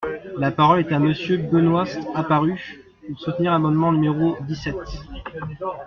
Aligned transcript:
La 0.39 0.49
parole 0.49 0.79
est 0.79 0.91
à 0.93 0.97
Monsieur 0.97 1.37
Benoist 1.37 1.99
Apparu, 2.15 2.81
pour 3.07 3.19
soutenir 3.19 3.51
l’amendement 3.51 3.91
numéro 3.91 4.35
dix-sept. 4.47 4.75